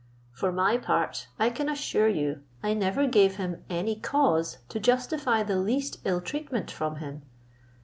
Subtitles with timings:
[0.31, 5.43] For my part, I can assure you, I never gave him any cause to justify
[5.43, 7.21] the least ill treatment from him.